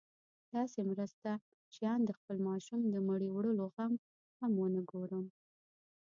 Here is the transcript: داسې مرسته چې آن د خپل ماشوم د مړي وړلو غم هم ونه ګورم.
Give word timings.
داسې 0.55 0.79
مرسته 0.91 1.31
چې 1.73 1.81
آن 1.93 2.01
د 2.05 2.11
خپل 2.19 2.37
ماشوم 2.47 2.81
د 2.89 2.95
مړي 3.07 3.29
وړلو 3.33 3.65
غم 3.75 3.93
هم 4.39 4.51
ونه 4.61 4.81
ګورم. 4.91 5.25